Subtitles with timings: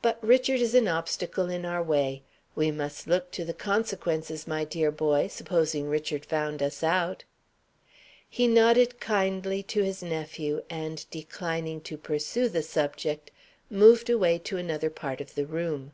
[0.00, 2.22] But Richard is an obstacle in our way.
[2.54, 7.24] We must look to the consequences, my dear boy, supposing Richard found us out."
[8.30, 13.32] He nodded kindly to his nephew; and, declining to pursue the subject,
[13.68, 15.90] moved away to another part of the room.